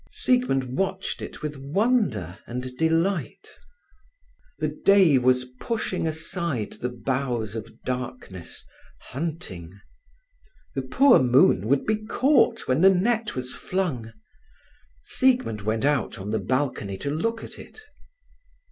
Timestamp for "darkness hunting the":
7.83-10.81